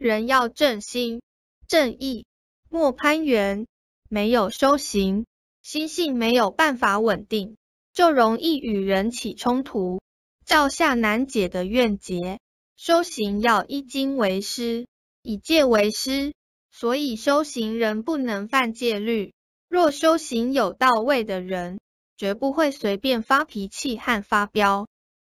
[0.00, 1.20] 人要正心
[1.68, 2.24] 正意
[2.70, 3.66] 莫攀缘
[4.08, 5.26] 没有修行
[5.60, 7.58] 心性没有办法稳定
[7.92, 10.00] 就容易与人起冲突
[10.46, 12.38] 造下难解的怨结。
[12.76, 14.86] 修行要一经为师
[15.20, 16.32] 以戒为师
[16.70, 19.34] 所以修行人不能犯戒律。
[19.68, 21.78] 若修行有到位的人
[22.16, 24.88] 绝不会随便发脾气和发飙